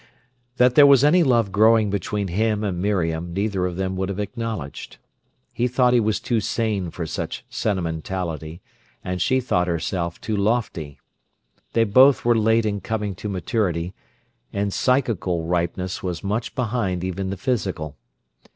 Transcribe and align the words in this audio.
That 0.57 0.73
there 0.73 0.87
was 0.87 1.03
any 1.03 1.21
love 1.21 1.51
growing 1.51 1.91
between 1.91 2.29
him 2.29 2.63
and 2.63 2.81
Miriam 2.81 3.31
neither 3.35 3.67
of 3.67 3.75
them 3.75 3.95
would 3.97 4.09
have 4.09 4.19
acknowledged. 4.19 4.97
He 5.53 5.67
thought 5.67 5.93
he 5.93 5.99
was 5.99 6.19
too 6.19 6.39
sane 6.39 6.89
for 6.89 7.05
such 7.05 7.45
sentimentality, 7.51 8.63
and 9.03 9.21
she 9.21 9.39
thought 9.39 9.67
herself 9.67 10.19
too 10.19 10.35
lofty. 10.35 10.99
They 11.73 11.83
both 11.83 12.25
were 12.25 12.35
late 12.35 12.65
in 12.65 12.81
coming 12.81 13.13
to 13.13 13.29
maturity, 13.29 13.93
and 14.51 14.73
psychical 14.73 15.43
ripeness 15.43 16.01
was 16.01 16.23
much 16.23 16.55
behind 16.55 17.03
even 17.03 17.29
the 17.29 17.37
physical. 17.37 17.95